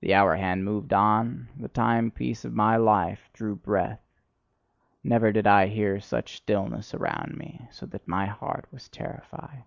The 0.00 0.14
hour 0.14 0.36
hand 0.36 0.64
moved 0.64 0.94
on, 0.94 1.48
the 1.54 1.68
timepiece 1.68 2.46
of 2.46 2.54
my 2.54 2.76
life 2.78 3.28
drew 3.34 3.54
breath 3.56 4.00
never 5.04 5.32
did 5.32 5.46
I 5.46 5.66
hear 5.66 6.00
such 6.00 6.38
stillness 6.38 6.94
around 6.94 7.36
me, 7.36 7.68
so 7.70 7.84
that 7.84 8.08
my 8.08 8.24
heart 8.24 8.64
was 8.72 8.88
terrified. 8.88 9.64